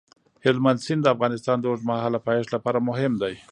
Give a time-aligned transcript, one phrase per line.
[0.45, 3.33] هلمند سیند د افغانستان د اوږدمهاله پایښت لپاره مهم دی.